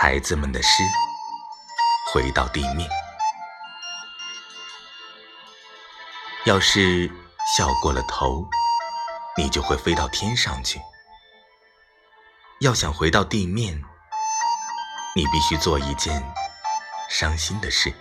[0.00, 0.84] 孩子们的诗。
[2.12, 2.88] 回到地面。
[6.46, 7.10] 要是
[7.56, 8.48] 笑过了头
[9.36, 10.80] 你就会飞到天上去。
[12.60, 13.74] 要想回到地面
[15.16, 16.22] 你必须做一件
[17.10, 17.92] 伤心的事。